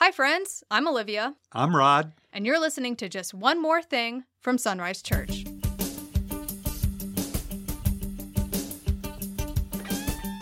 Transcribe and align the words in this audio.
Hi, 0.00 0.12
friends. 0.12 0.62
I'm 0.70 0.86
Olivia, 0.86 1.34
I'm 1.52 1.74
Rod. 1.74 2.12
and 2.32 2.46
you're 2.46 2.60
listening 2.60 2.94
to 2.96 3.08
Just 3.08 3.34
One 3.34 3.60
More 3.60 3.82
Thing 3.82 4.22
from 4.40 4.56
Sunrise 4.56 5.02
Church. 5.02 5.44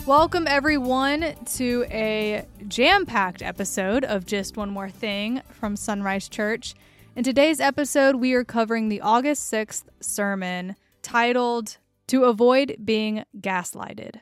Welcome, 0.07 0.47
everyone, 0.47 1.35
to 1.55 1.87
a 1.91 2.45
jam 2.69 3.07
packed 3.07 3.41
episode 3.41 4.05
of 4.05 4.27
Just 4.27 4.59
One 4.59 4.69
More 4.69 4.91
Thing 4.91 5.41
from 5.51 5.75
Sunrise 5.75 6.29
Church. 6.29 6.75
In 7.17 7.25
today's 7.25 7.59
episode, 7.59 8.17
we 8.17 8.35
are 8.35 8.45
covering 8.45 8.91
the 8.91 9.01
August 9.01 9.51
6th 9.51 9.85
sermon 10.01 10.77
titled 11.01 11.79
To 12.09 12.25
Avoid 12.25 12.77
Being 12.85 13.25
Gaslighted. 13.41 14.21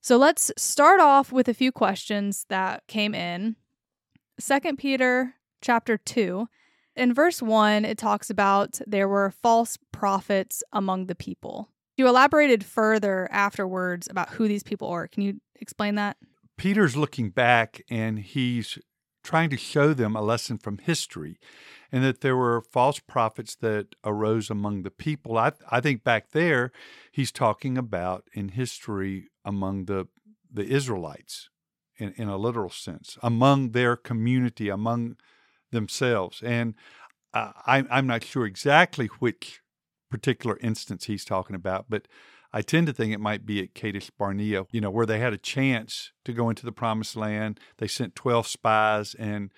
So 0.00 0.16
let's 0.16 0.50
start 0.56 0.98
off 0.98 1.30
with 1.30 1.48
a 1.48 1.54
few 1.54 1.70
questions 1.70 2.46
that 2.48 2.84
came 2.88 3.14
in. 3.14 3.54
Second 4.42 4.76
Peter 4.76 5.36
chapter 5.60 5.96
2. 5.96 6.48
In 6.96 7.14
verse 7.14 7.40
1, 7.40 7.84
it 7.84 7.96
talks 7.96 8.28
about 8.28 8.80
there 8.88 9.06
were 9.06 9.30
false 9.30 9.78
prophets 9.92 10.64
among 10.72 11.06
the 11.06 11.14
people. 11.14 11.68
You 11.96 12.08
elaborated 12.08 12.64
further 12.64 13.28
afterwards 13.30 14.08
about 14.10 14.30
who 14.30 14.48
these 14.48 14.64
people 14.64 14.88
are. 14.88 15.06
Can 15.06 15.22
you 15.22 15.40
explain 15.60 15.94
that? 15.94 16.16
Peter's 16.58 16.96
looking 16.96 17.30
back 17.30 17.82
and 17.88 18.18
he's 18.18 18.78
trying 19.22 19.48
to 19.50 19.56
show 19.56 19.94
them 19.94 20.16
a 20.16 20.20
lesson 20.20 20.58
from 20.58 20.78
history 20.78 21.38
and 21.92 22.02
that 22.02 22.20
there 22.20 22.36
were 22.36 22.62
false 22.62 22.98
prophets 22.98 23.54
that 23.54 23.94
arose 24.04 24.50
among 24.50 24.82
the 24.82 24.90
people. 24.90 25.38
I, 25.38 25.52
I 25.70 25.80
think 25.80 26.02
back 26.02 26.32
there, 26.32 26.72
he's 27.12 27.30
talking 27.30 27.78
about 27.78 28.24
in 28.32 28.48
history 28.48 29.28
among 29.44 29.84
the, 29.84 30.08
the 30.52 30.66
Israelites 30.66 31.48
in, 31.98 32.12
in 32.16 32.28
a 32.28 32.36
literal 32.36 32.70
sense, 32.70 33.18
among 33.22 33.70
their 33.70 33.96
community, 33.96 34.68
among 34.68 35.16
themselves. 35.70 36.42
And 36.42 36.74
uh, 37.34 37.52
I, 37.66 37.84
I'm 37.90 38.06
not 38.06 38.24
sure 38.24 38.46
exactly 38.46 39.06
which 39.18 39.60
particular 40.10 40.58
instance 40.60 41.06
he's 41.06 41.24
talking 41.24 41.56
about, 41.56 41.86
but 41.88 42.06
I 42.52 42.60
tend 42.60 42.86
to 42.88 42.92
think 42.92 43.12
it 43.12 43.20
might 43.20 43.46
be 43.46 43.62
at 43.62 43.74
Kadesh 43.74 44.10
Barnea, 44.10 44.66
you 44.70 44.80
know, 44.80 44.90
where 44.90 45.06
they 45.06 45.18
had 45.18 45.32
a 45.32 45.38
chance 45.38 46.12
to 46.24 46.34
go 46.34 46.50
into 46.50 46.66
the 46.66 46.72
promised 46.72 47.16
land. 47.16 47.58
They 47.78 47.88
sent 47.88 48.14
12 48.14 48.46
spies 48.46 49.14
and 49.14 49.50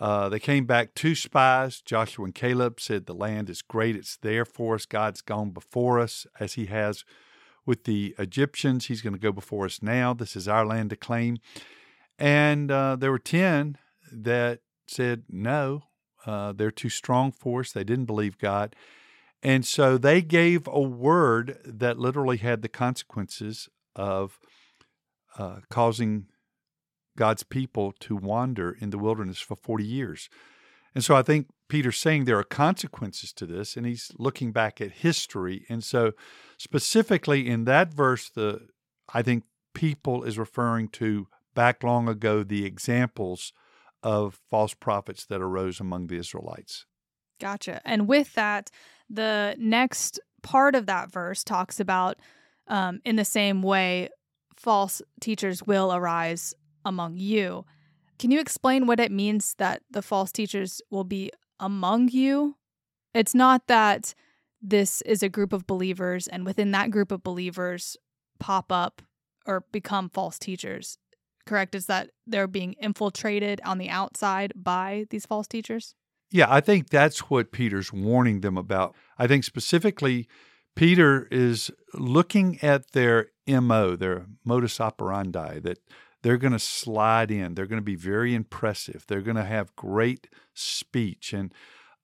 uh, 0.00 0.30
they 0.30 0.40
came 0.40 0.64
back 0.64 0.94
two 0.94 1.14
spies. 1.14 1.82
Joshua 1.82 2.24
and 2.24 2.34
Caleb 2.34 2.80
said, 2.80 3.04
The 3.04 3.14
land 3.14 3.50
is 3.50 3.60
great. 3.60 3.96
It's 3.96 4.16
there 4.16 4.46
for 4.46 4.76
us. 4.76 4.86
God's 4.86 5.20
gone 5.20 5.50
before 5.50 6.00
us 6.00 6.26
as 6.40 6.54
he 6.54 6.66
has 6.66 7.04
with 7.66 7.84
the 7.84 8.14
Egyptians. 8.18 8.86
He's 8.86 9.02
going 9.02 9.12
to 9.12 9.18
go 9.18 9.32
before 9.32 9.66
us 9.66 9.82
now. 9.82 10.14
This 10.14 10.36
is 10.36 10.48
our 10.48 10.66
land 10.66 10.90
to 10.90 10.96
claim. 10.96 11.38
And 12.18 12.70
uh, 12.70 12.96
there 12.96 13.10
were 13.10 13.18
10 13.18 13.78
that 14.12 14.60
said, 14.86 15.24
No, 15.28 15.84
uh, 16.26 16.52
they're 16.52 16.70
too 16.70 16.88
strong 16.88 17.32
for 17.32 17.60
us. 17.60 17.72
They 17.72 17.84
didn't 17.84 18.06
believe 18.06 18.38
God. 18.38 18.76
And 19.42 19.66
so 19.66 19.98
they 19.98 20.22
gave 20.22 20.68
a 20.68 20.80
word 20.80 21.58
that 21.64 21.98
literally 21.98 22.36
had 22.36 22.62
the 22.62 22.68
consequences 22.68 23.68
of 23.96 24.38
uh, 25.36 25.56
causing 25.68 26.26
God's 27.16 27.42
people 27.42 27.92
to 28.00 28.16
wander 28.16 28.76
in 28.78 28.90
the 28.90 28.98
wilderness 28.98 29.40
for 29.40 29.56
40 29.56 29.84
years. 29.84 30.28
And 30.94 31.02
so 31.02 31.16
I 31.16 31.22
think 31.22 31.48
Peter's 31.72 31.96
saying 31.96 32.26
there 32.26 32.38
are 32.38 32.44
consequences 32.44 33.32
to 33.32 33.46
this, 33.46 33.78
and 33.78 33.86
he's 33.86 34.12
looking 34.18 34.52
back 34.52 34.78
at 34.82 34.92
history. 34.92 35.64
And 35.70 35.82
so, 35.82 36.12
specifically 36.58 37.48
in 37.48 37.64
that 37.64 37.94
verse, 37.94 38.28
the 38.28 38.68
I 39.14 39.22
think 39.22 39.44
people 39.72 40.22
is 40.24 40.38
referring 40.38 40.88
to 40.88 41.28
back 41.54 41.82
long 41.82 42.10
ago 42.10 42.42
the 42.42 42.66
examples 42.66 43.54
of 44.02 44.38
false 44.50 44.74
prophets 44.74 45.24
that 45.24 45.40
arose 45.40 45.80
among 45.80 46.08
the 46.08 46.18
Israelites. 46.18 46.84
Gotcha. 47.40 47.80
And 47.86 48.06
with 48.06 48.34
that, 48.34 48.70
the 49.08 49.56
next 49.58 50.20
part 50.42 50.74
of 50.74 50.84
that 50.84 51.10
verse 51.10 51.42
talks 51.42 51.80
about, 51.80 52.18
um, 52.68 53.00
in 53.06 53.16
the 53.16 53.24
same 53.24 53.62
way, 53.62 54.10
false 54.56 55.00
teachers 55.22 55.62
will 55.62 55.90
arise 55.90 56.52
among 56.84 57.16
you. 57.16 57.64
Can 58.18 58.30
you 58.30 58.40
explain 58.40 58.86
what 58.86 59.00
it 59.00 59.10
means 59.10 59.54
that 59.54 59.80
the 59.90 60.02
false 60.02 60.30
teachers 60.30 60.82
will 60.90 61.04
be 61.04 61.32
among 61.60 62.08
you? 62.08 62.56
It's 63.14 63.34
not 63.34 63.66
that 63.66 64.14
this 64.60 65.02
is 65.02 65.22
a 65.22 65.28
group 65.28 65.52
of 65.52 65.66
believers, 65.66 66.28
and 66.28 66.46
within 66.46 66.70
that 66.70 66.90
group 66.90 67.10
of 67.12 67.22
believers 67.22 67.96
pop 68.38 68.70
up 68.70 69.02
or 69.46 69.64
become 69.72 70.08
false 70.08 70.38
teachers. 70.38 70.98
Correct? 71.44 71.74
Is 71.74 71.86
that 71.86 72.10
they're 72.26 72.46
being 72.46 72.74
infiltrated 72.74 73.60
on 73.64 73.78
the 73.78 73.88
outside 73.88 74.52
by 74.54 75.06
these 75.10 75.26
false 75.26 75.48
teachers? 75.48 75.94
Yeah, 76.30 76.46
I 76.48 76.60
think 76.60 76.88
that's 76.88 77.28
what 77.30 77.52
Peter's 77.52 77.92
warning 77.92 78.40
them 78.40 78.56
about. 78.56 78.94
I 79.18 79.26
think 79.26 79.44
specifically, 79.44 80.28
Peter 80.74 81.28
is 81.30 81.70
looking 81.92 82.58
at 82.62 82.92
their 82.92 83.26
MO, 83.46 83.96
their 83.96 84.26
modus 84.44 84.80
operandi, 84.80 85.58
that 85.60 85.78
they're 86.22 86.38
going 86.38 86.52
to 86.52 86.58
slide 86.58 87.30
in. 87.30 87.54
They're 87.54 87.66
going 87.66 87.80
to 87.80 87.84
be 87.84 87.96
very 87.96 88.34
impressive. 88.34 89.04
They're 89.06 89.20
going 89.20 89.36
to 89.36 89.44
have 89.44 89.76
great 89.76 90.28
speech. 90.54 91.32
And 91.32 91.52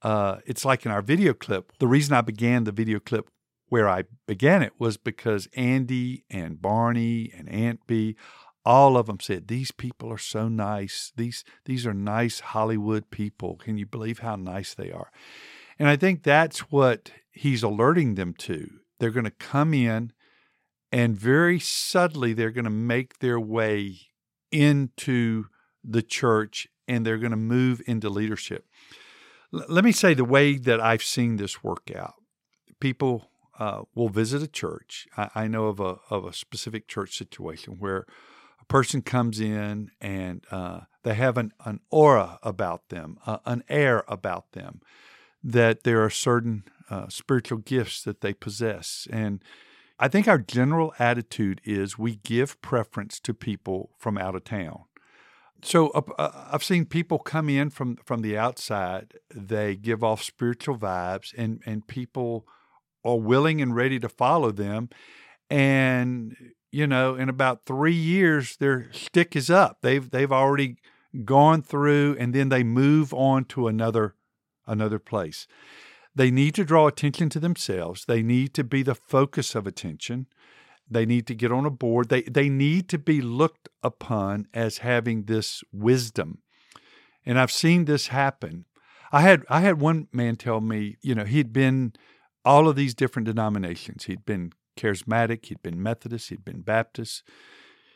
uh, 0.02 0.38
it's 0.46 0.64
like 0.64 0.84
in 0.84 0.92
our 0.92 1.02
video 1.02 1.32
clip. 1.32 1.72
The 1.78 1.86
reason 1.86 2.14
I 2.14 2.20
began 2.20 2.64
the 2.64 2.72
video 2.72 2.98
clip 3.00 3.30
where 3.68 3.88
I 3.88 4.04
began 4.26 4.62
it 4.62 4.72
was 4.78 4.96
because 4.96 5.48
Andy 5.54 6.24
and 6.30 6.60
Barney 6.60 7.30
and 7.36 7.48
Aunt 7.48 7.86
Bee, 7.86 8.16
all 8.64 8.96
of 8.96 9.06
them 9.06 9.20
said, 9.20 9.48
These 9.48 9.70
people 9.70 10.12
are 10.12 10.18
so 10.18 10.48
nice. 10.48 11.12
These, 11.16 11.44
these 11.64 11.86
are 11.86 11.94
nice 11.94 12.40
Hollywood 12.40 13.10
people. 13.10 13.56
Can 13.56 13.78
you 13.78 13.86
believe 13.86 14.20
how 14.20 14.36
nice 14.36 14.74
they 14.74 14.90
are? 14.90 15.10
And 15.78 15.88
I 15.88 15.96
think 15.96 16.22
that's 16.22 16.72
what 16.72 17.12
he's 17.30 17.62
alerting 17.62 18.14
them 18.14 18.34
to. 18.38 18.68
They're 18.98 19.10
going 19.10 19.24
to 19.24 19.30
come 19.30 19.72
in 19.72 20.12
and 20.90 21.16
very 21.16 21.60
subtly 21.60 22.32
they're 22.32 22.50
going 22.50 22.64
to 22.64 22.70
make 22.70 23.18
their 23.18 23.38
way 23.38 24.07
into 24.50 25.46
the 25.84 26.02
church 26.02 26.68
and 26.86 27.04
they're 27.04 27.18
going 27.18 27.30
to 27.30 27.36
move 27.36 27.82
into 27.86 28.08
leadership. 28.08 28.66
L- 29.52 29.64
let 29.68 29.84
me 29.84 29.92
say 29.92 30.14
the 30.14 30.24
way 30.24 30.56
that 30.56 30.80
I've 30.80 31.02
seen 31.02 31.36
this 31.36 31.62
work 31.62 31.90
out. 31.94 32.14
People 32.80 33.30
uh, 33.58 33.82
will 33.94 34.08
visit 34.08 34.42
a 34.42 34.48
church. 34.48 35.06
I, 35.16 35.30
I, 35.34 35.48
know 35.48 35.66
of 35.66 35.80
a 35.80 35.98
of 36.10 36.24
a 36.24 36.32
specific 36.32 36.86
church 36.86 37.16
situation 37.16 37.76
where 37.78 38.06
a 38.60 38.64
person 38.66 39.02
comes 39.02 39.40
in 39.40 39.90
and 40.00 40.44
uh, 40.50 40.80
they 41.02 41.14
have 41.14 41.36
an, 41.36 41.52
an 41.64 41.80
aura 41.90 42.38
about 42.42 42.88
them, 42.88 43.18
uh, 43.26 43.38
an 43.44 43.64
air 43.68 44.04
about 44.06 44.52
them, 44.52 44.80
that 45.42 45.82
there 45.82 46.04
are 46.04 46.10
certain 46.10 46.64
uh, 46.88 47.08
spiritual 47.08 47.58
gifts 47.58 48.02
that 48.02 48.20
they 48.20 48.32
possess, 48.32 49.08
and 49.10 49.42
I 49.98 50.08
think 50.08 50.28
our 50.28 50.38
general 50.38 50.94
attitude 50.98 51.60
is 51.64 51.98
we 51.98 52.16
give 52.16 52.60
preference 52.62 53.18
to 53.20 53.34
people 53.34 53.90
from 53.98 54.16
out 54.16 54.36
of 54.36 54.44
town. 54.44 54.84
So 55.62 55.88
uh, 55.88 56.30
I've 56.52 56.62
seen 56.62 56.84
people 56.84 57.18
come 57.18 57.48
in 57.48 57.70
from 57.70 57.96
from 58.04 58.22
the 58.22 58.38
outside. 58.38 59.14
They 59.34 59.74
give 59.74 60.04
off 60.04 60.22
spiritual 60.22 60.78
vibes, 60.78 61.34
and 61.36 61.62
and 61.66 61.86
people 61.86 62.46
are 63.04 63.18
willing 63.18 63.60
and 63.60 63.74
ready 63.74 63.98
to 63.98 64.08
follow 64.08 64.52
them. 64.52 64.88
And 65.50 66.36
you 66.70 66.86
know, 66.86 67.16
in 67.16 67.28
about 67.28 67.64
three 67.66 67.94
years, 67.94 68.56
their 68.56 68.92
stick 68.92 69.34
is 69.34 69.50
up. 69.50 69.78
They've 69.82 70.08
they've 70.08 70.30
already 70.30 70.76
gone 71.24 71.62
through, 71.62 72.16
and 72.20 72.32
then 72.32 72.50
they 72.50 72.62
move 72.62 73.12
on 73.12 73.44
to 73.46 73.66
another 73.66 74.14
another 74.66 74.98
place. 75.00 75.48
They 76.18 76.32
need 76.32 76.56
to 76.56 76.64
draw 76.64 76.88
attention 76.88 77.28
to 77.28 77.38
themselves. 77.38 78.04
They 78.04 78.24
need 78.24 78.52
to 78.54 78.64
be 78.64 78.82
the 78.82 78.96
focus 78.96 79.54
of 79.54 79.68
attention. 79.68 80.26
They 80.90 81.06
need 81.06 81.28
to 81.28 81.34
get 81.34 81.52
on 81.52 81.64
a 81.64 81.70
board. 81.70 82.08
They, 82.08 82.22
they 82.22 82.48
need 82.48 82.88
to 82.88 82.98
be 82.98 83.20
looked 83.20 83.68
upon 83.84 84.48
as 84.52 84.78
having 84.78 85.26
this 85.26 85.62
wisdom. 85.72 86.38
And 87.24 87.38
I've 87.38 87.52
seen 87.52 87.84
this 87.84 88.08
happen. 88.08 88.64
I 89.12 89.20
had 89.20 89.44
I 89.48 89.60
had 89.60 89.80
one 89.80 90.08
man 90.12 90.34
tell 90.34 90.60
me, 90.60 90.96
you 91.02 91.14
know, 91.14 91.24
he'd 91.24 91.52
been 91.52 91.92
all 92.44 92.66
of 92.66 92.74
these 92.74 92.94
different 92.94 93.26
denominations. 93.26 94.04
He'd 94.04 94.26
been 94.26 94.52
charismatic, 94.76 95.46
he'd 95.46 95.62
been 95.62 95.80
Methodist, 95.80 96.30
he'd 96.30 96.44
been 96.44 96.62
Baptist, 96.62 97.22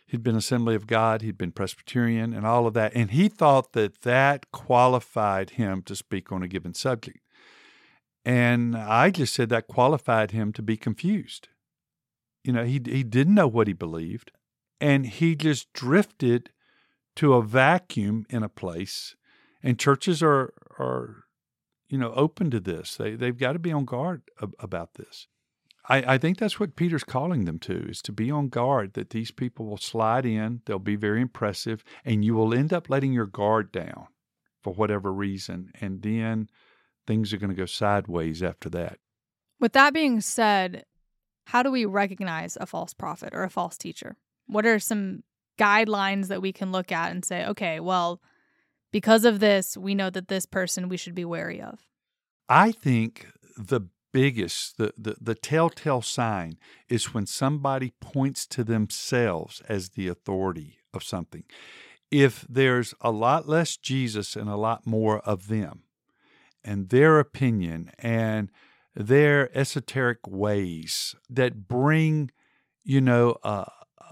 he'd 0.06 0.22
been 0.22 0.36
Assembly 0.36 0.76
of 0.76 0.86
God, 0.86 1.22
he'd 1.22 1.38
been 1.38 1.50
Presbyterian, 1.50 2.32
and 2.32 2.46
all 2.46 2.68
of 2.68 2.74
that. 2.74 2.92
And 2.94 3.10
he 3.10 3.28
thought 3.28 3.72
that 3.72 4.02
that 4.02 4.52
qualified 4.52 5.50
him 5.50 5.82
to 5.82 5.96
speak 5.96 6.30
on 6.30 6.44
a 6.44 6.48
given 6.48 6.72
subject. 6.72 7.18
And 8.24 8.76
I 8.76 9.10
just 9.10 9.34
said 9.34 9.48
that 9.48 9.66
qualified 9.66 10.30
him 10.30 10.52
to 10.52 10.62
be 10.62 10.76
confused. 10.76 11.48
You 12.44 12.52
know, 12.52 12.64
he, 12.64 12.80
he 12.84 13.02
didn't 13.02 13.34
know 13.34 13.48
what 13.48 13.66
he 13.66 13.72
believed, 13.72 14.30
and 14.80 15.06
he 15.06 15.34
just 15.34 15.72
drifted 15.72 16.50
to 17.16 17.34
a 17.34 17.42
vacuum 17.42 18.26
in 18.30 18.42
a 18.42 18.48
place. 18.48 19.16
And 19.62 19.78
churches 19.78 20.22
are, 20.22 20.52
are 20.78 21.24
you 21.88 21.98
know, 21.98 22.12
open 22.14 22.50
to 22.50 22.60
this. 22.60 22.96
They, 22.96 23.14
they've 23.14 23.36
got 23.36 23.52
to 23.52 23.58
be 23.58 23.72
on 23.72 23.84
guard 23.84 24.22
ab- 24.40 24.54
about 24.58 24.94
this. 24.94 25.28
I, 25.88 26.14
I 26.14 26.18
think 26.18 26.38
that's 26.38 26.60
what 26.60 26.76
Peter's 26.76 27.04
calling 27.04 27.44
them 27.44 27.58
to 27.60 27.88
is 27.88 28.00
to 28.02 28.12
be 28.12 28.30
on 28.30 28.48
guard 28.48 28.94
that 28.94 29.10
these 29.10 29.30
people 29.30 29.66
will 29.66 29.78
slide 29.78 30.24
in, 30.24 30.62
they'll 30.64 30.78
be 30.78 30.96
very 30.96 31.20
impressive, 31.20 31.84
and 32.04 32.24
you 32.24 32.34
will 32.34 32.54
end 32.54 32.72
up 32.72 32.88
letting 32.88 33.12
your 33.12 33.26
guard 33.26 33.72
down 33.72 34.06
for 34.62 34.72
whatever 34.72 35.12
reason. 35.12 35.72
And 35.80 36.02
then 36.02 36.48
things 37.06 37.32
are 37.32 37.38
going 37.38 37.50
to 37.50 37.56
go 37.56 37.66
sideways 37.66 38.42
after 38.42 38.68
that. 38.70 38.98
With 39.60 39.72
that 39.72 39.94
being 39.94 40.20
said, 40.20 40.84
how 41.46 41.62
do 41.62 41.70
we 41.70 41.84
recognize 41.84 42.56
a 42.60 42.66
false 42.66 42.94
prophet 42.94 43.34
or 43.34 43.42
a 43.42 43.50
false 43.50 43.76
teacher? 43.76 44.16
What 44.46 44.66
are 44.66 44.78
some 44.78 45.22
guidelines 45.58 46.28
that 46.28 46.42
we 46.42 46.52
can 46.52 46.72
look 46.72 46.92
at 46.92 47.10
and 47.10 47.24
say, 47.24 47.46
okay, 47.46 47.80
well, 47.80 48.20
because 48.92 49.24
of 49.24 49.40
this, 49.40 49.76
we 49.76 49.94
know 49.94 50.10
that 50.10 50.28
this 50.28 50.46
person 50.46 50.88
we 50.88 50.96
should 50.96 51.14
be 51.14 51.24
wary 51.24 51.60
of? 51.60 51.80
I 52.48 52.72
think 52.72 53.26
the 53.56 53.82
biggest, 54.12 54.76
the, 54.76 54.92
the, 54.96 55.16
the 55.20 55.34
telltale 55.34 56.02
sign 56.02 56.58
is 56.88 57.14
when 57.14 57.26
somebody 57.26 57.94
points 58.00 58.46
to 58.48 58.64
themselves 58.64 59.62
as 59.68 59.90
the 59.90 60.08
authority 60.08 60.78
of 60.92 61.02
something. 61.02 61.44
If 62.10 62.46
there's 62.48 62.94
a 63.00 63.10
lot 63.10 63.48
less 63.48 63.76
Jesus 63.76 64.36
and 64.36 64.50
a 64.50 64.56
lot 64.56 64.86
more 64.86 65.20
of 65.20 65.48
them 65.48 65.84
and 66.64 66.88
their 66.88 67.18
opinion 67.18 67.90
and 67.98 68.50
their 68.94 69.56
esoteric 69.56 70.26
ways 70.26 71.14
that 71.30 71.66
bring, 71.66 72.30
you 72.84 73.00
know, 73.00 73.36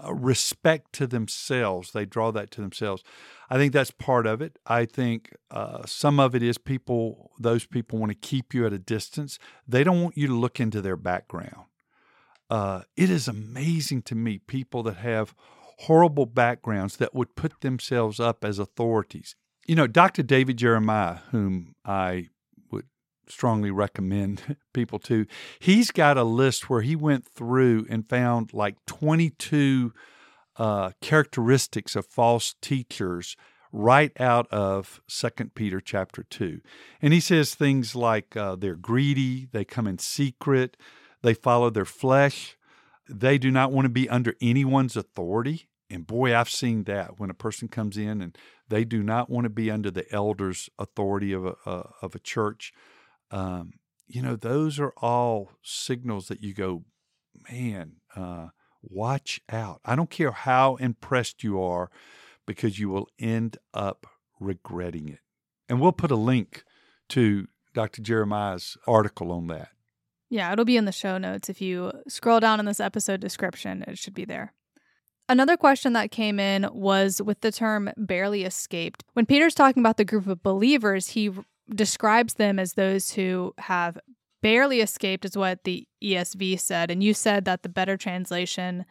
respect 0.09 0.93
to 0.93 1.07
themselves. 1.07 1.91
They 1.91 2.05
draw 2.05 2.31
that 2.31 2.51
to 2.51 2.61
themselves. 2.61 3.03
I 3.49 3.57
think 3.57 3.73
that's 3.73 3.91
part 3.91 4.25
of 4.25 4.41
it. 4.41 4.57
I 4.65 4.85
think 4.85 5.35
uh, 5.49 5.85
some 5.85 6.19
of 6.19 6.33
it 6.33 6.41
is 6.41 6.57
people, 6.57 7.31
those 7.39 7.65
people 7.65 7.99
want 7.99 8.11
to 8.11 8.17
keep 8.17 8.53
you 8.53 8.65
at 8.65 8.73
a 8.73 8.79
distance. 8.79 9.37
They 9.67 9.83
don't 9.83 10.01
want 10.01 10.17
you 10.17 10.27
to 10.27 10.33
look 10.33 10.59
into 10.59 10.81
their 10.81 10.95
background. 10.95 11.65
Uh, 12.49 12.81
it 12.97 13.09
is 13.09 13.27
amazing 13.27 14.01
to 14.03 14.15
me 14.15 14.37
people 14.39 14.83
that 14.83 14.97
have 14.97 15.35
horrible 15.79 16.25
backgrounds 16.25 16.97
that 16.97 17.13
would 17.13 17.35
put 17.35 17.61
themselves 17.61 18.19
up 18.19 18.43
as 18.43 18.59
authorities. 18.59 19.35
You 19.67 19.75
know, 19.75 19.87
Dr. 19.87 20.23
David 20.23 20.57
Jeremiah, 20.57 21.19
whom 21.31 21.75
I 21.85 22.29
strongly 23.27 23.71
recommend 23.71 24.57
people 24.73 24.99
to. 24.99 25.25
He's 25.59 25.91
got 25.91 26.17
a 26.17 26.23
list 26.23 26.69
where 26.69 26.81
he 26.81 26.95
went 26.95 27.25
through 27.25 27.85
and 27.89 28.07
found 28.07 28.53
like 28.53 28.75
22 28.85 29.93
uh, 30.57 30.91
characteristics 31.01 31.95
of 31.95 32.05
false 32.05 32.55
teachers 32.61 33.35
right 33.71 34.11
out 34.19 34.47
of 34.51 35.01
Second 35.07 35.55
Peter 35.55 35.79
chapter 35.79 36.23
2. 36.23 36.61
And 37.01 37.13
he 37.13 37.19
says 37.19 37.55
things 37.55 37.95
like 37.95 38.35
uh, 38.35 38.55
they're 38.55 38.75
greedy, 38.75 39.47
they 39.51 39.63
come 39.63 39.87
in 39.87 39.97
secret, 39.97 40.75
they 41.21 41.33
follow 41.33 41.69
their 41.69 41.85
flesh, 41.85 42.57
they 43.09 43.37
do 43.37 43.51
not 43.51 43.71
want 43.71 43.85
to 43.85 43.89
be 43.89 44.09
under 44.09 44.35
anyone's 44.41 44.97
authority. 44.97 45.69
And 45.89 46.07
boy, 46.07 46.35
I've 46.35 46.49
seen 46.49 46.83
that 46.85 47.19
when 47.19 47.29
a 47.29 47.35
person 47.35 47.67
comes 47.67 47.97
in 47.97 48.21
and 48.21 48.37
they 48.69 48.85
do 48.85 49.03
not 49.03 49.29
want 49.29 49.45
to 49.45 49.49
be 49.49 49.69
under 49.69 49.91
the 49.91 50.09
elders' 50.13 50.69
authority 50.79 51.33
of 51.33 51.45
a, 51.45 51.55
uh, 51.65 51.83
of 52.01 52.15
a 52.15 52.19
church 52.19 52.73
um, 53.31 53.73
you 54.07 54.21
know, 54.21 54.35
those 54.35 54.79
are 54.79 54.93
all 54.97 55.51
signals 55.63 56.27
that 56.27 56.43
you 56.43 56.53
go, 56.53 56.83
man, 57.49 57.93
uh, 58.15 58.47
watch 58.81 59.39
out. 59.49 59.79
I 59.85 59.95
don't 59.95 60.09
care 60.09 60.31
how 60.31 60.75
impressed 60.75 61.43
you 61.43 61.61
are 61.61 61.89
because 62.45 62.79
you 62.79 62.89
will 62.89 63.07
end 63.19 63.57
up 63.73 64.05
regretting 64.39 65.07
it. 65.09 65.19
And 65.69 65.79
we'll 65.79 65.93
put 65.93 66.11
a 66.11 66.15
link 66.15 66.63
to 67.09 67.47
Dr. 67.73 68.01
Jeremiah's 68.01 68.77
article 68.85 69.31
on 69.31 69.47
that. 69.47 69.69
Yeah, 70.29 70.51
it'll 70.51 70.65
be 70.65 70.77
in 70.77 70.85
the 70.85 70.91
show 70.91 71.17
notes. 71.17 71.49
If 71.49 71.61
you 71.61 71.91
scroll 72.07 72.39
down 72.39 72.59
in 72.59 72.65
this 72.65 72.79
episode 72.79 73.19
description, 73.19 73.83
it 73.87 73.97
should 73.97 74.13
be 74.13 74.25
there. 74.25 74.53
Another 75.29 75.55
question 75.55 75.93
that 75.93 76.11
came 76.11 76.39
in 76.39 76.67
was 76.73 77.21
with 77.21 77.39
the 77.39 77.51
term 77.51 77.89
barely 77.95 78.43
escaped. 78.43 79.03
When 79.13 79.25
Peter's 79.25 79.53
talking 79.53 79.81
about 79.81 79.95
the 79.97 80.03
group 80.03 80.27
of 80.27 80.43
believers, 80.43 81.09
he 81.09 81.31
describes 81.75 82.35
them 82.35 82.59
as 82.59 82.73
those 82.73 83.11
who 83.13 83.53
have 83.57 83.97
barely 84.41 84.81
escaped, 84.81 85.25
is 85.25 85.37
what 85.37 85.63
the 85.63 85.87
ESV 86.03 86.59
said. 86.59 86.91
And 86.91 87.03
you 87.03 87.13
said 87.13 87.45
that 87.45 87.63
the 87.63 87.69
better 87.69 87.97
translation 87.97 88.85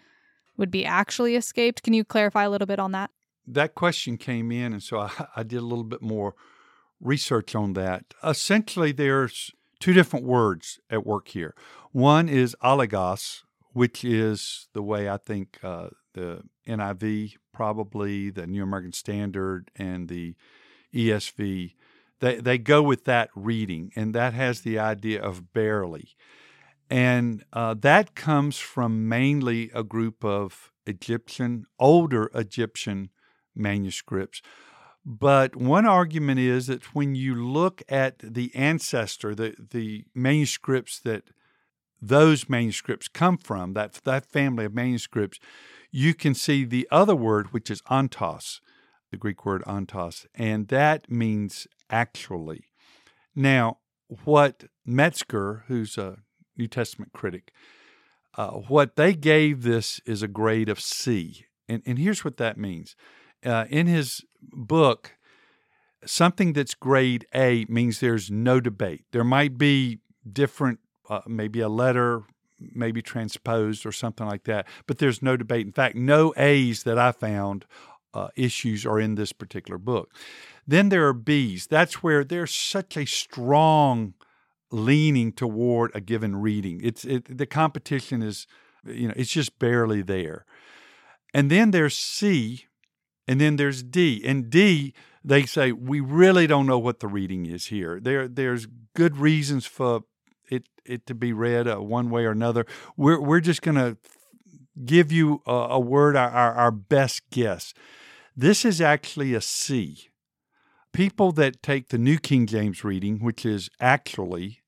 would 0.56 0.71
be 0.71 0.85
actually 0.85 1.37
escaped. 1.37 1.82
Can 1.82 1.93
you 1.93 2.05
clarify 2.05 2.44
a 2.44 2.50
little 2.50 2.67
bit 2.67 2.79
on 2.79 2.93
that? 2.93 3.11
That 3.47 3.75
question 3.75 4.17
came 4.17 4.53
in, 4.53 4.73
and 4.73 4.82
so 4.82 5.00
I, 5.00 5.11
I 5.37 5.43
did 5.43 5.59
a 5.59 5.65
little 5.65 5.85
bit 5.85 6.03
more 6.03 6.35
research 7.00 7.55
on 7.55 7.73
that. 7.73 8.05
Essentially, 8.23 8.93
there's 8.93 9.50
two 9.81 9.93
different 9.93 10.27
words 10.27 10.79
at 10.91 11.06
work 11.06 11.29
here. 11.29 11.55
One 11.93 12.29
is 12.29 12.55
oligos, 12.62 13.43
which 13.73 14.05
is 14.05 14.69
the 14.75 14.82
way 14.82 15.09
I 15.09 15.17
think 15.17 15.59
uh, 15.62 15.88
the 16.15 16.43
NIV, 16.69 17.35
probably 17.53 18.31
the 18.31 18.47
New 18.47 18.62
American 18.62 18.93
Standard, 18.93 19.71
and 19.75 20.09
the 20.09 20.37
ESV 20.94 21.75
they, 22.20 22.37
they 22.37 22.58
go 22.58 22.82
with 22.82 23.05
that 23.05 23.31
reading, 23.34 23.93
and 23.96 24.14
that 24.14 24.34
has 24.34 24.61
the 24.61 24.78
idea 24.78 25.20
of 25.22 25.52
barely. 25.52 26.17
And 26.88 27.44
uh, 27.52 27.75
that 27.81 28.14
comes 28.14 28.58
from 28.58 29.08
mainly 29.08 29.70
a 29.75 29.82
group 29.82 30.25
of 30.25 30.72
Egyptian, 30.87 31.67
older 31.78 32.31
Egyptian 32.34 33.11
manuscripts. 33.55 34.43
But 35.05 35.56
one 35.56 35.87
argument 35.87 36.40
is 36.40 36.67
that 36.67 36.94
when 36.94 37.14
you 37.14 37.34
look 37.34 37.82
at 37.88 38.19
the 38.19 38.55
ancestor, 38.55 39.34
the, 39.34 39.55
the 39.70 40.05
manuscripts 40.14 41.00
that 41.00 41.25
those 42.02 42.49
manuscripts 42.49 43.08
come 43.08 43.38
from, 43.38 43.72
that, 43.75 43.94
that 44.05 44.26
family 44.26 44.64
of 44.64 44.75
manuscripts, 44.75 45.38
you 45.90 46.14
can 46.14 46.34
see 46.34 46.64
the 46.64 46.87
other 46.90 47.17
word, 47.17 47.52
which 47.52 47.70
is 47.70 47.82
ontos, 47.82 48.61
the 49.11 49.17
Greek 49.17 49.44
word 49.44 49.62
ontos, 49.64 50.26
and 50.34 50.69
that 50.69 51.11
means 51.11 51.67
actually. 51.91 52.65
Now, 53.35 53.79
what 54.25 54.65
Metzger, 54.85 55.65
who's 55.69 55.97
a 55.97 56.19
New 56.57 56.67
Testament 56.67 57.13
critic, 57.13 57.53
uh, 58.37 58.51
what 58.51 58.97
they 58.97 59.15
gave 59.15 59.63
this 59.63 60.01
is 60.07 60.23
a 60.23 60.29
grade 60.29 60.69
of 60.69 60.81
C. 60.81 61.47
And, 61.69 61.83
and 61.87 61.99
here's 61.99 62.25
what 62.25 62.37
that 62.39 62.59
means. 62.59 62.97
Uh, 63.45 63.65
in 63.71 63.87
his 63.87 64.23
book, 64.41 65.13
something 66.05 66.53
that's 66.53 66.75
grade 66.75 67.27
A 67.35 67.67
means 67.69 68.01
there's 68.01 68.31
no 68.31 68.61
debate. 68.61 69.05
There 69.13 69.25
might 69.25 69.59
be 69.59 70.01
different, 70.31 70.81
uh, 71.09 71.21
maybe 71.27 71.61
a 71.61 71.69
letter, 71.69 72.23
maybe 72.59 73.03
transposed 73.03 73.87
or 73.87 73.93
something 73.93 74.27
like 74.27 74.45
that, 74.45 74.67
but 74.87 74.99
there's 74.99 75.23
no 75.23 75.37
debate. 75.37 75.67
In 75.67 75.73
fact, 75.73 75.97
no 75.97 76.35
A's 76.37 76.83
that 76.83 76.99
I 76.99 77.13
found 77.13 77.65
uh, 78.13 78.29
issues 78.37 78.85
are 78.85 79.01
in 79.01 79.15
this 79.15 79.33
particular 79.33 79.79
book. 79.79 80.13
Then 80.67 80.89
there 80.89 81.07
are 81.07 81.12
B's. 81.12 81.67
That's 81.67 82.03
where 82.03 82.25
there's 82.25 82.55
such 82.55 82.97
a 82.97 83.07
strong 83.07 84.15
leaning 84.70 85.32
toward 85.32 85.91
a 85.94 86.01
given 86.01 86.37
reading. 86.37 86.81
It's 86.82 87.05
it, 87.05 87.39
the 87.39 87.46
competition 87.46 88.23
is, 88.23 88.46
you 88.84 89.08
know, 89.08 89.15
it's 89.17 89.31
just 89.31 89.58
barely 89.58 90.03
there. 90.03 90.44
And 91.34 91.51
then 91.51 91.70
there's 91.70 91.96
C, 91.96 92.67
and 93.27 93.41
then 93.41 93.56
there's 93.56 93.82
D. 93.82 94.23
And 94.25 94.51
D, 94.51 94.94
they 95.25 95.44
say 95.46 95.73
we 95.73 96.01
really 96.01 96.46
don't 96.46 96.67
know 96.67 96.79
what 96.79 97.01
the 97.01 97.08
reading 97.08 97.46
is 97.46 97.67
here. 97.67 98.01
There, 98.01 98.29
there's 98.29 98.67
good 98.94 99.17
reasons 99.17 99.67
for 99.67 100.03
it 100.49 100.65
it 100.84 101.06
to 101.06 101.15
be 101.15 101.32
read 101.32 101.69
uh, 101.69 101.77
one 101.77 102.11
way 102.11 102.25
or 102.25 102.32
another. 102.32 102.67
We're 102.96 103.20
we're 103.20 103.41
just 103.41 103.63
going 103.63 103.77
to 103.77 103.96
give 104.84 105.13
you 105.13 105.43
a, 105.46 105.53
a 105.53 105.81
word, 105.81 106.17
our, 106.17 106.55
our 106.55 106.70
best 106.70 107.23
guess. 107.31 107.75
This 108.37 108.65
is 108.65 108.81
actually 108.81 109.34
a 109.34 109.41
C. 109.41 110.09
People 110.93 111.32
that 111.32 111.63
take 111.63 111.89
the 111.89 111.99
New 111.99 112.19
King 112.19 112.47
James 112.47 112.82
reading, 112.85 113.19
which 113.19 113.47
is 113.47 113.70
actually, 113.81 114.61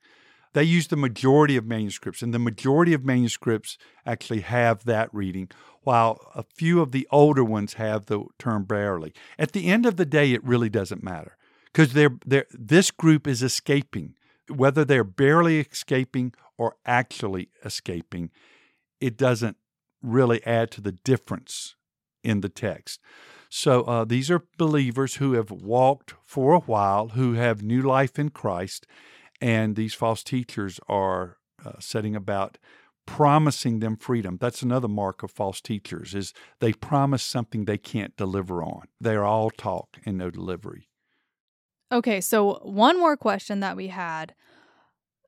they 0.53 0.63
use 0.63 0.89
the 0.89 0.97
majority 0.97 1.57
of 1.57 1.67
manuscripts, 1.67 2.23
and 2.23 2.33
the 2.33 2.39
majority 2.39 2.93
of 2.93 3.05
manuscripts 3.05 3.77
actually 4.07 4.41
have 4.41 4.85
that 4.85 5.13
reading, 5.13 5.49
while 5.83 6.21
a 6.35 6.45
few 6.55 6.81
of 6.81 6.93
the 6.93 7.09
older 7.11 7.43
ones 7.43 7.75
have 7.75 8.07
the 8.07 8.25
term 8.39 8.65
barely. 8.65 9.13
At 9.39 9.53
the 9.53 9.67
end 9.67 9.85
of 9.85 9.97
the 9.97 10.07
day, 10.07 10.33
it 10.33 10.45
really 10.45 10.69
doesn't 10.69 11.03
matter 11.03 11.37
because 11.73 11.93
they're, 11.93 12.17
they're, 12.25 12.47
this 12.53 12.91
group 12.91 13.27
is 13.27 13.43
escaping. 13.43 14.15
Whether 14.49 14.85
they're 14.85 15.05
barely 15.05 15.61
escaping 15.61 16.35
or 16.57 16.77
actually 16.85 17.49
escaping, 17.65 18.31
it 19.01 19.17
doesn't 19.17 19.57
really 20.03 20.45
add 20.47 20.71
to 20.73 20.81
the 20.81 20.93
difference 20.93 21.75
in 22.23 22.41
the 22.41 22.49
text. 22.49 23.01
So 23.55 23.83
uh, 23.83 24.07
these 24.07 24.31
are 24.31 24.47
believers 24.57 25.17
who 25.17 25.35
have 25.35 25.51
walked 25.51 26.15
for 26.25 26.55
a 26.55 26.61
while, 26.61 27.09
who 27.09 27.35
have 27.35 27.63
new 27.63 27.83
life 27.83 28.19
in 28.19 28.31
Christ, 28.31 28.87
and 29.43 29.77
these 29.77 29.93
false 29.93 30.25
teachers 30.25 30.81
are 30.89 31.37
uh, 31.63 31.73
setting 31.79 32.17
about 32.17 32.57
promising 33.05 33.81
them 33.81 33.99
freedom. 33.99 34.39
That's 34.41 34.63
another 34.63 34.89
mark 34.89 35.23
of 35.23 35.31
false 35.31 35.61
teachers 35.61 36.15
is 36.15 36.33
they 36.61 36.73
promise 36.73 37.23
something 37.23 37.67
they 37.67 37.77
can't 37.77 38.17
deliver 38.17 38.63
on. 38.63 38.89
They 38.99 39.15
are 39.17 39.25
all 39.25 39.51
talk 39.51 39.99
and 40.07 40.17
no 40.17 40.31
delivery. 40.31 40.89
Okay, 41.93 42.23
so 42.23 42.55
one 42.63 42.99
more 42.99 43.19
question 43.19 43.61
that 43.61 43.77
we 43.77 43.89
had. 43.89 44.35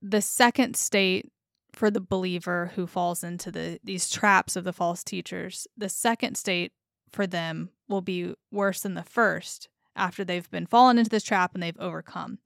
The 0.00 0.23
second 0.23 0.76
state 0.76 1.31
for 1.73 1.90
the 1.90 2.00
believer 2.00 2.73
who 2.75 2.87
falls 2.87 3.23
into 3.23 3.52
the 3.52 3.81
these 3.85 4.09
traps 4.09 4.57
of 4.57 4.64
the 4.64 4.73
false 4.73 5.04
teachers, 5.04 5.66
the 5.76 5.90
second 5.90 6.37
state 6.38 6.73
for 7.12 7.26
them 7.26 7.69
will 7.88 8.00
be 8.00 8.35
worse 8.50 8.83
than 8.83 8.95
the 8.95 9.03
first. 9.03 9.69
after 9.97 10.25
they've 10.25 10.50
been 10.50 10.67
fallen 10.67 10.99
into 10.99 11.11
this 11.11 11.23
trap 11.23 11.55
and 11.55 11.62
they've 11.62 11.79
overcome. 11.79 12.38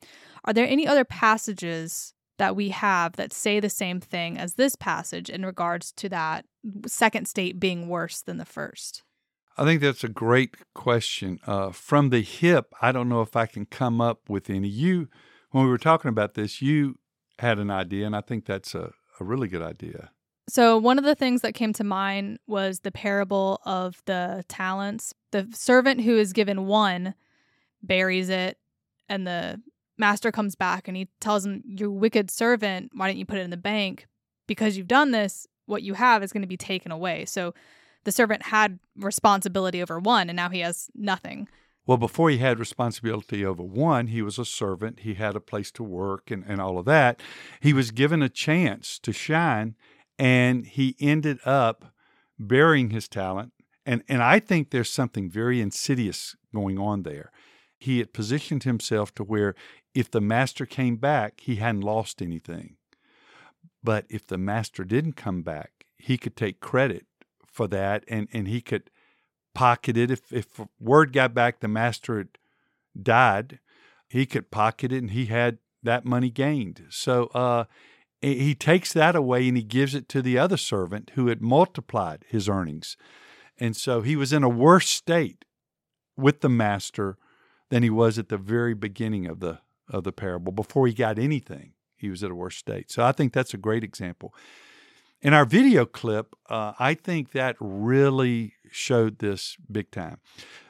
Are 0.45 0.53
there 0.53 0.67
any 0.67 0.87
other 0.87 1.05
passages 1.05 2.15
that 2.39 2.55
we 2.55 2.69
have 2.69 3.17
that 3.17 3.33
say 3.33 3.59
the 3.59 3.71
same 3.71 4.01
thing 4.01 4.39
as 4.39 4.55
this 4.55 4.77
passage 4.77 5.29
in 5.29 5.45
regards 5.45 5.91
to 5.93 6.09
that 6.09 6.45
second 6.87 7.27
state 7.27 7.59
being 7.59 7.89
worse 7.89 8.21
than 8.21 8.37
the 8.37 8.45
first? 8.45 9.03
I 9.57 9.65
think 9.65 9.81
that's 9.81 10.05
a 10.05 10.09
great 10.09 10.57
question. 10.75 11.41
Uh, 11.45 11.71
from 11.71 12.11
the 12.11 12.21
hip, 12.21 12.73
I 12.81 12.93
don't 12.93 13.09
know 13.09 13.23
if 13.23 13.35
I 13.35 13.47
can 13.47 13.67
come 13.67 14.01
up 14.01 14.29
with 14.29 14.49
any. 14.49 14.69
You, 14.69 15.09
when 15.51 15.65
we 15.65 15.71
were 15.71 15.79
talking 15.79 16.11
about 16.11 16.35
this, 16.35 16.63
you 16.63 16.99
had 17.41 17.59
an 17.59 17.71
idea, 17.71 18.07
and 18.07 18.15
I 18.15 18.21
think 18.21 18.45
that's 18.47 18.75
a, 18.75 18.93
a 19.19 19.25
really 19.25 19.49
good 19.49 19.63
idea. 19.63 20.11
So, 20.49 20.79
one 20.79 20.99
of 20.99 21.05
the 21.05 21.15
things 21.15 21.43
that 21.43 21.55
came 21.55 21.75
to 21.75 21.85
mind 21.85 22.39
was 22.47 22.81
the 22.81 22.91
parable 22.91 23.61
of 23.67 24.03
the 24.07 24.45
talents. 24.49 25.13
The 25.31 25.47
servant 25.53 26.01
who 26.01 26.17
is 26.17 26.33
given 26.33 26.67
one 26.67 27.15
buries 27.83 28.31
it, 28.31 28.59
and 29.09 29.27
the 29.27 29.61
master 29.99 30.33
comes 30.33 30.55
back 30.55 30.89
and 30.89 30.97
he 30.97 31.09
tells 31.21 31.45
him, 31.45 31.63
You 31.67 31.91
wicked 31.91 32.31
servant, 32.31 32.93
why 32.95 33.09
didn't 33.09 33.19
you 33.19 33.27
put 33.27 33.39
it 33.39 33.43
in 33.43 33.51
the 33.51 33.59
bank? 33.59 34.07
Because 34.47 34.79
you've 34.79 34.89
done 34.89 35.11
this, 35.11 35.47
what 35.67 35.83
you 35.83 35.95
have 35.95 36.23
is 36.23 36.33
going 36.33 36.43
to 36.43 36.49
be 36.49 36.57
taken 36.57 36.93
away. 36.93 37.27
So, 37.27 37.53
the 38.05 38.13
servant 38.13 38.45
had 38.45 38.79
responsibility 38.97 39.83
over 39.83 39.99
one 39.99 40.31
and 40.31 40.37
now 40.37 40.49
he 40.49 40.61
has 40.61 40.89
nothing. 40.95 41.49
Well, 41.87 41.99
before 41.99 42.31
he 42.31 42.39
had 42.39 42.59
responsibility 42.59 43.45
over 43.45 43.63
one, 43.63 44.09
he 44.09 44.23
was 44.23 44.39
a 44.39 44.45
servant. 44.45 45.01
He 45.01 45.15
had 45.15 45.35
a 45.35 45.41
place 45.41 45.71
to 45.73 45.83
work 45.83 46.31
and, 46.31 46.45
and 46.47 46.61
all 46.61 46.79
of 46.79 46.85
that. 46.85 47.21
He 47.61 47.73
was 47.73 47.91
given 47.91 48.23
a 48.23 48.29
chance 48.29 48.99
to 49.01 49.13
shine, 49.13 49.75
and 50.19 50.67
he 50.67 50.97
ended 50.99 51.39
up 51.45 51.95
burying 52.39 52.91
his 52.91 53.09
talent. 53.09 53.53
And, 53.87 54.03
and 54.09 54.23
I 54.23 54.39
think 54.39 54.71
there's 54.71 54.91
something 54.91 55.31
very 55.31 55.61
insidious 55.61 56.37
going 56.55 56.79
on 56.79 57.03
there. 57.03 57.31
He 57.79 57.99
had 57.99 58.13
positioned 58.13 58.65
himself 58.65 59.15
to 59.15 59.25
where 59.25 59.55
if 59.95 60.11
the 60.11 60.21
master 60.21 60.67
came 60.67 60.97
back, 60.97 61.41
he 61.41 61.57
hadn't 61.57 61.83
lost 61.83 62.21
anything. 62.21 62.77
But 63.83 64.05
if 64.11 64.27
the 64.27 64.39
master 64.39 64.85
didn't 64.85 65.15
come 65.15 65.43
back, 65.43 65.87
he 65.97 66.19
could 66.19 66.37
take 66.37 66.61
credit 66.61 67.07
for 67.47 67.67
that, 67.69 68.05
and, 68.09 68.29
and 68.33 68.47
he 68.49 68.61
could 68.61 68.91
pocket 69.55 69.97
it. 69.97 70.11
If, 70.11 70.33
if 70.33 70.47
word 70.79 71.13
got 71.13 71.35
back 71.35 71.61
the 71.61 71.69
master 71.69 72.19
had 72.19 72.39
died, 73.01 73.59
he 74.09 74.27
could 74.27 74.51
pocket 74.51 74.93
it, 74.93 74.99
and 74.99 75.11
he 75.11 75.27
had 75.27 75.59
that 75.83 76.05
money 76.05 76.31
gained. 76.31 76.87
So 76.91 77.27
uh, 77.35 77.65
he 78.21 78.55
takes 78.55 78.93
that 78.93 79.15
away 79.15 79.47
and 79.49 79.57
he 79.57 79.63
gives 79.63 79.95
it 79.95 80.09
to 80.11 80.23
the 80.23 80.39
other 80.39 80.57
servant 80.57 81.13
who 81.15 81.29
had 81.29 81.41
multiplied 81.41 82.25
his 82.29 82.49
earnings. 82.49 82.97
And 83.59 83.77
so 83.77 84.03
he 84.03 84.17
was 84.17 84.33
in 84.33 84.43
a 84.43 84.49
worse 84.49 84.89
state 84.89 85.45
with 86.17 86.41
the 86.41 86.49
master 86.49 87.17
than 87.71 87.83
he 87.83 87.91
was 87.91 88.19
at 88.19 88.29
the 88.29 88.39
very 88.39 88.75
beginning 88.75 89.27
of 89.27 89.41
the 89.41 89.61
of 89.89 90.05
the 90.05 90.13
parable. 90.13 90.53
Before 90.53 90.87
he 90.87 90.93
got 90.93 91.19
anything, 91.19 91.73
he 91.97 92.11
was 92.11 92.23
at 92.23 92.31
a 92.31 92.35
worse 92.35 92.57
state. 92.57 92.91
So 92.91 93.03
I 93.05 93.13
think 93.13 93.33
that's 93.33 93.55
a 93.55 93.59
great 93.59 93.83
example. 93.83 94.35
In 95.23 95.33
our 95.33 95.45
video 95.45 95.87
clip, 95.87 96.35
uh, 96.49 96.75
I 96.79 96.95
think 96.95 97.33
that 97.33 97.57
really 97.59 98.55
showed 98.71 99.19
this 99.19 99.57
big 99.71 99.91
time. 99.91 100.19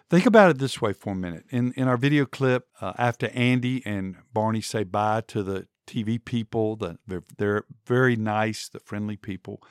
Think 0.09 0.25
about 0.25 0.51
it 0.51 0.59
this 0.59 0.81
way 0.81 0.93
for 0.93 1.13
a 1.13 1.17
minute. 1.17 1.45
In 1.51 1.73
in 1.73 1.89
our 1.89 1.97
video 1.97 2.27
clip, 2.27 2.69
uh, 2.81 2.93
after 2.97 3.29
Andy 3.35 3.83
and 3.85 4.17
Barney 4.33 4.61
say 4.61 4.85
bye 4.85 5.23
to 5.29 5.43
the 5.43 5.67
TV 5.89 6.25
people, 6.25 6.77
the, 6.77 6.99
they're, 7.07 7.25
they're 7.39 7.65
very 7.87 8.15
nice, 8.15 8.69
the 8.69 8.79
friendly 8.81 9.17
people. 9.17 9.63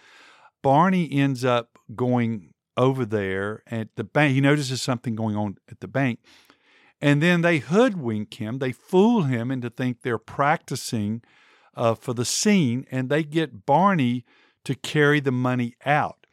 Barney 0.61 1.09
ends 1.11 1.45
up 1.45 1.77
going 1.95 2.53
over 2.75 3.05
there 3.05 3.63
at 3.67 3.95
the 3.95 4.03
bank. 4.03 4.33
He 4.33 4.41
notices 4.41 4.81
something 4.81 5.15
going 5.15 5.35
on 5.35 5.57
at 5.69 5.79
the 5.79 5.87
bank. 5.87 6.19
And 6.99 7.21
then 7.21 7.41
they 7.41 7.59
hoodwink 7.59 8.33
him. 8.35 8.59
They 8.59 8.71
fool 8.71 9.23
him 9.23 9.51
into 9.51 9.69
think 9.69 10.01
they're 10.01 10.17
practicing 10.17 11.21
uh, 11.75 11.93
for 11.93 12.13
the 12.13 12.25
scene, 12.25 12.85
and 12.89 13.09
they 13.09 13.23
get 13.23 13.65
Barney 13.65 14.25
to 14.65 14.73
carry 14.73 15.19
the 15.19 15.31
money 15.31 15.75
out. 15.85 16.25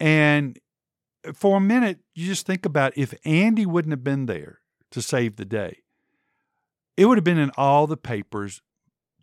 And 0.00 0.58
for 1.34 1.58
a 1.58 1.60
minute, 1.60 2.00
you 2.14 2.26
just 2.26 2.46
think 2.46 2.64
about 2.64 2.96
if 2.96 3.14
Andy 3.24 3.66
wouldn't 3.66 3.92
have 3.92 4.04
been 4.04 4.26
there 4.26 4.60
to 4.92 5.02
save 5.02 5.36
the 5.36 5.44
day, 5.44 5.82
it 6.96 7.04
would 7.04 7.18
have 7.18 7.24
been 7.24 7.38
in 7.38 7.50
all 7.56 7.86
the 7.86 7.96
papers 7.96 8.62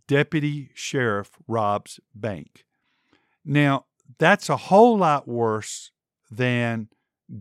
Deputy 0.07 0.71
Sheriff 0.73 1.31
robs 1.47 1.99
bank. 2.13 2.65
Now, 3.45 3.85
that's 4.19 4.49
a 4.49 4.57
whole 4.57 4.97
lot 4.97 5.27
worse 5.27 5.91
than 6.29 6.89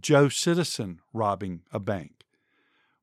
Joe 0.01 0.29
Citizen 0.29 1.01
robbing 1.13 1.63
a 1.73 1.81
bank. 1.81 2.25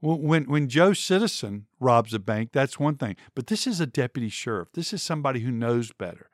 When, 0.01 0.45
when 0.45 0.69
Joe 0.69 0.93
Citizen 0.93 1.65
robs 1.79 2.13
a 2.13 2.19
bank, 2.19 2.51
that's 2.53 2.79
one 2.79 2.95
thing. 2.95 3.17
But 3.35 3.47
this 3.47 3.67
is 3.67 3.81
a 3.81 3.85
deputy 3.85 4.29
sheriff. 4.29 4.69
This 4.73 4.93
is 4.93 5.03
somebody 5.03 5.41
who 5.41 5.51
knows 5.51 5.91
better 5.91 6.29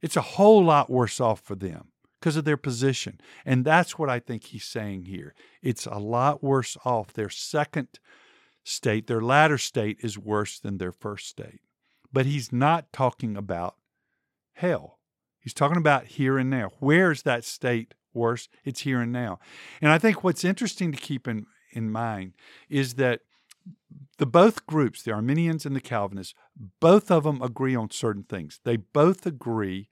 it's 0.00 0.16
a 0.16 0.22
whole 0.22 0.64
lot 0.64 0.90
worse 0.90 1.20
off 1.20 1.40
for 1.40 1.54
them 1.54 1.88
because 2.20 2.36
of 2.36 2.44
their 2.44 2.56
position. 2.56 3.20
And 3.44 3.64
that's 3.64 3.98
what 3.98 4.08
I 4.08 4.18
think 4.18 4.44
he's 4.44 4.64
saying 4.64 5.04
here. 5.04 5.34
It's 5.62 5.86
a 5.86 5.98
lot 5.98 6.42
worse 6.42 6.76
off. 6.84 7.12
Their 7.12 7.30
second 7.30 7.98
state, 8.64 9.06
their 9.06 9.20
latter 9.20 9.58
state, 9.58 9.98
is 10.02 10.18
worse 10.18 10.58
than 10.58 10.78
their 10.78 10.92
first 10.92 11.28
state. 11.28 11.60
But 12.12 12.26
he's 12.26 12.52
not 12.52 12.92
talking 12.92 13.36
about 13.36 13.76
hell. 14.54 14.98
He's 15.40 15.54
talking 15.54 15.76
about 15.76 16.06
here 16.06 16.38
and 16.38 16.50
now. 16.50 16.70
Where's 16.80 17.22
that 17.22 17.44
state 17.44 17.94
worse? 18.12 18.48
It's 18.64 18.80
here 18.80 19.00
and 19.00 19.12
now. 19.12 19.38
And 19.80 19.90
I 19.90 19.98
think 19.98 20.24
what's 20.24 20.44
interesting 20.44 20.92
to 20.92 20.98
keep 20.98 21.28
in, 21.28 21.46
in 21.72 21.90
mind 21.90 22.34
is 22.68 22.94
that 22.94 23.20
the 24.18 24.26
both 24.26 24.66
groups, 24.66 25.02
the 25.02 25.12
Arminians 25.12 25.64
and 25.64 25.76
the 25.76 25.80
Calvinists, 25.80 26.34
both 26.80 27.10
of 27.10 27.24
them 27.24 27.40
agree 27.40 27.76
on 27.76 27.90
certain 27.90 28.24
things. 28.24 28.60
They 28.64 28.76
both 28.76 29.26
agree 29.26 29.88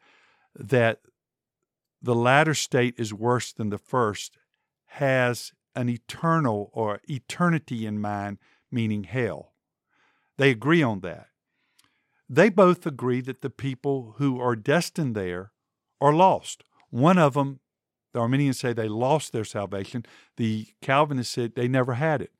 that 0.54 1.00
the 2.02 2.14
latter 2.14 2.54
state 2.54 2.94
is 2.99 3.14
worse 3.14 3.52
than 3.52 3.70
the 3.70 3.78
first, 3.78 4.37
has 4.87 5.52
an 5.75 5.88
eternal 5.88 6.70
or 6.73 7.00
eternity 7.08 7.87
in 7.87 8.00
mind, 8.00 8.38
meaning 8.70 9.04
hell. 9.04 9.52
They 10.38 10.50
agree 10.50 10.82
on 10.82 11.00
that. 11.00 11.28
They 12.28 12.49
both 12.49 12.87
agree 12.87 13.21
that 13.23 13.40
the 13.40 13.50
people 13.50 14.14
who 14.18 14.40
are 14.40 14.56
destined 14.56 15.14
there 15.14 15.52
are 16.00 16.12
lost. 16.12 16.64
One 16.90 17.18
of 17.18 17.35
them, 17.35 17.61
the 18.12 18.21
Arminians 18.21 18.59
say 18.59 18.73
they 18.73 18.88
lost 18.88 19.33
their 19.33 19.45
salvation. 19.45 20.04
The 20.37 20.66
Calvinists 20.83 21.35
said 21.35 21.54
they 21.54 21.68
never 21.68 21.95
had 21.95 22.21
it. 22.21 22.33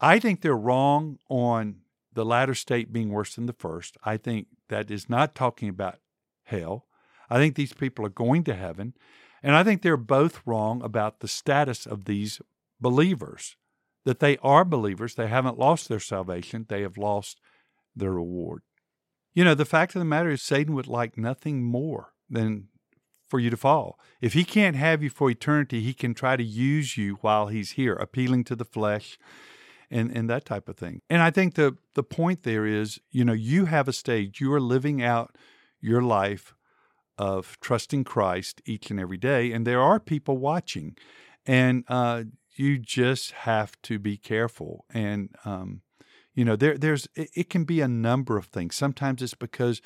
I 0.00 0.18
think 0.18 0.40
they're 0.40 0.56
wrong 0.56 1.18
on 1.28 1.80
the 2.12 2.24
latter 2.24 2.54
state 2.54 2.92
being 2.92 3.10
worse 3.10 3.34
than 3.34 3.46
the 3.46 3.52
first. 3.52 3.96
I 4.04 4.16
think 4.16 4.46
that 4.68 4.90
is 4.90 5.10
not 5.10 5.34
talking 5.34 5.68
about 5.68 5.98
hell. 6.44 6.86
I 7.28 7.36
think 7.36 7.54
these 7.54 7.72
people 7.72 8.06
are 8.06 8.10
going 8.10 8.44
to 8.44 8.54
heaven. 8.54 8.94
And 9.42 9.54
I 9.54 9.62
think 9.62 9.82
they're 9.82 9.96
both 9.96 10.40
wrong 10.46 10.82
about 10.82 11.20
the 11.20 11.28
status 11.28 11.86
of 11.86 12.06
these 12.06 12.40
believers, 12.80 13.56
that 14.04 14.20
they 14.20 14.38
are 14.38 14.64
believers. 14.64 15.14
They 15.14 15.26
haven't 15.26 15.58
lost 15.58 15.88
their 15.88 16.00
salvation, 16.00 16.66
they 16.68 16.82
have 16.82 16.96
lost 16.96 17.40
their 17.94 18.12
reward. 18.12 18.62
You 19.34 19.44
know, 19.44 19.54
the 19.54 19.64
fact 19.64 19.94
of 19.94 19.98
the 19.98 20.04
matter 20.04 20.30
is, 20.30 20.42
Satan 20.42 20.74
would 20.74 20.86
like 20.86 21.18
nothing 21.18 21.62
more 21.62 22.12
than 22.30 22.68
for 23.28 23.40
you 23.40 23.50
to 23.50 23.56
fall. 23.56 23.98
If 24.20 24.32
he 24.32 24.44
can't 24.44 24.76
have 24.76 25.02
you 25.02 25.10
for 25.10 25.28
eternity, 25.28 25.80
he 25.80 25.92
can 25.92 26.14
try 26.14 26.36
to 26.36 26.44
use 26.44 26.96
you 26.96 27.18
while 27.20 27.48
he's 27.48 27.72
here, 27.72 27.94
appealing 27.94 28.44
to 28.44 28.56
the 28.56 28.64
flesh 28.64 29.18
and, 29.90 30.10
and 30.16 30.30
that 30.30 30.44
type 30.44 30.68
of 30.68 30.76
thing. 30.76 31.02
And 31.10 31.20
I 31.20 31.30
think 31.30 31.54
the, 31.54 31.76
the 31.94 32.02
point 32.04 32.44
there 32.44 32.64
is, 32.64 33.00
you 33.10 33.24
know, 33.24 33.32
you 33.32 33.64
have 33.64 33.88
a 33.88 33.92
stage, 33.92 34.40
you 34.40 34.52
are 34.52 34.60
living 34.60 35.02
out 35.02 35.36
your 35.80 36.02
life 36.02 36.54
of 37.18 37.58
trusting 37.60 38.04
Christ 38.04 38.62
each 38.66 38.90
and 38.90 39.00
every 39.00 39.18
day, 39.18 39.52
and 39.52 39.66
there 39.66 39.80
are 39.80 40.00
people 40.00 40.38
watching, 40.38 40.96
and 41.46 41.84
uh, 41.88 42.24
you 42.56 42.78
just 42.78 43.32
have 43.32 43.80
to 43.82 43.98
be 43.98 44.16
careful. 44.16 44.84
And 44.92 45.34
um, 45.44 45.82
you 46.34 46.44
know, 46.44 46.56
there 46.56 46.76
there's 46.76 47.08
it, 47.14 47.30
it 47.34 47.50
can 47.50 47.64
be 47.64 47.80
a 47.80 47.88
number 47.88 48.36
of 48.36 48.46
things. 48.46 48.74
Sometimes 48.74 49.22
it's 49.22 49.34
because 49.34 49.80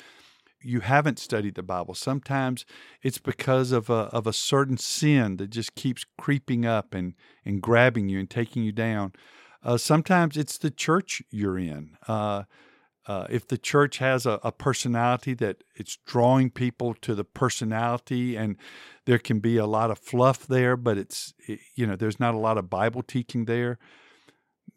you 0.61 0.81
haven't 0.81 1.19
studied 1.19 1.55
the 1.55 1.63
Bible. 1.63 1.93
Sometimes 1.93 2.65
it's 3.01 3.17
because 3.17 3.71
of 3.71 3.89
a 3.89 4.09
of 4.11 4.27
a 4.27 4.33
certain 4.33 4.77
sin 4.77 5.37
that 5.37 5.49
just 5.49 5.75
keeps 5.75 6.05
creeping 6.17 6.65
up 6.65 6.93
and 6.93 7.13
and 7.45 7.61
grabbing 7.61 8.09
you 8.09 8.19
and 8.19 8.29
taking 8.29 8.63
you 8.63 8.71
down. 8.71 9.13
Uh, 9.63 9.77
sometimes 9.77 10.37
it's 10.37 10.57
the 10.57 10.71
church 10.71 11.21
you're 11.29 11.57
in. 11.57 11.97
Uh, 12.07 12.43
uh, 13.07 13.25
if 13.29 13.47
the 13.47 13.57
church 13.57 13.97
has 13.97 14.25
a, 14.25 14.39
a, 14.43 14.51
personality 14.51 15.33
that 15.33 15.63
it's 15.75 15.97
drawing 16.05 16.49
people 16.51 16.93
to 16.93 17.15
the 17.15 17.23
personality, 17.23 18.35
and 18.35 18.55
there 19.05 19.17
can 19.17 19.39
be 19.39 19.57
a 19.57 19.65
lot 19.65 19.89
of 19.89 19.97
fluff 19.97 20.45
there, 20.45 20.77
but 20.77 20.97
it's 20.97 21.33
it, 21.47 21.59
you 21.75 21.87
know 21.87 21.95
there's 21.95 22.19
not 22.19 22.35
a 22.35 22.37
lot 22.37 22.57
of 22.57 22.69
Bible 22.69 23.01
teaching 23.01 23.45
there. 23.45 23.79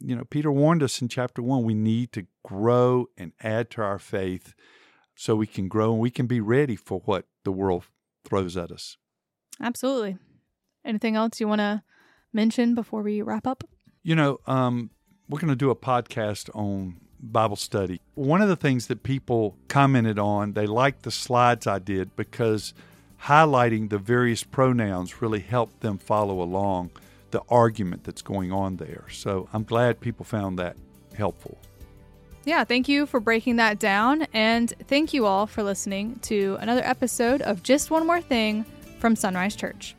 You 0.05 0.17
know, 0.17 0.25
Peter 0.25 0.51
warned 0.51 0.83
us 0.83 1.01
in 1.01 1.09
chapter 1.09 1.43
one: 1.43 1.63
we 1.63 1.75
need 1.75 2.13
to 2.13 2.27
grow 2.45 3.07
and 3.17 3.33
add 3.41 3.71
to 3.71 3.83
our 3.83 3.99
faith, 3.99 4.55
so 5.15 5.37
we 5.37 5.47
can 5.47 5.69
grow 5.69 5.93
and 5.93 6.01
we 6.01 6.11
can 6.11 6.27
be 6.27 6.41
ready 6.41 6.77
for 6.77 7.01
what 7.05 7.27
the 7.45 7.53
world 7.53 7.85
throws 8.25 8.57
at 8.57 8.71
us. 8.71 8.97
Absolutely. 9.61 10.17
Anything 10.85 11.17
else 11.17 11.41
you 11.41 11.47
want 11.47 11.61
to 11.61 11.83
mention 12.33 12.75
before 12.75 13.03
we 13.03 13.23
wrap 13.23 13.47
up? 13.47 13.65
You 14.03 14.17
know, 14.17 14.41
um, 14.47 14.91
we're 15.29 15.39
going 15.39 15.51
to 15.51 15.57
do 15.57 15.71
a 15.71 15.77
podcast 15.77 16.51
on 16.55 16.97
Bible 17.21 17.57
study. 17.57 18.01
One 18.15 18.43
of 18.43 18.49
the 18.49 18.57
things 18.57 18.89
that 18.89 19.05
people 19.05 19.57
commented 19.69 20.19
on, 20.19 20.55
they 20.55 20.67
liked 20.67 21.05
the 21.05 21.13
slides 21.13 21.67
I 21.67 21.79
did 21.79 22.17
because 22.17 22.75
highlighting 23.25 23.91
the 23.91 23.99
various 23.99 24.43
pronouns 24.43 25.23
really 25.23 25.41
helped 25.41 25.81
them 25.81 25.99
follow 25.99 26.43
along 26.43 26.91
the 27.33 27.43
argument 27.49 28.05
that's 28.05 28.23
going 28.23 28.53
on 28.53 28.77
there. 28.77 29.05
So 29.11 29.49
I'm 29.53 29.65
glad 29.65 30.01
people 30.01 30.25
found 30.25 30.59
that 30.59 30.77
helpful. 31.17 31.59
Yeah, 32.45 32.65
thank 32.65 32.89
you 32.89 33.07
for 33.07 33.21
breaking 33.21 33.57
that 33.57 33.79
down. 33.79 34.27
And 34.33 34.73
thank 34.89 35.13
you 35.13 35.27
all 35.27 35.47
for 35.47 35.63
listening 35.63 36.19
to 36.23 36.57
another 36.61 36.83
episode 36.85 37.43
of 37.43 37.63
Just 37.63 37.91
One 37.91 38.07
More 38.07 38.21
Thing 38.21 38.65
from 38.99 39.17
Sunrise 39.17 39.57
Church. 39.57 39.95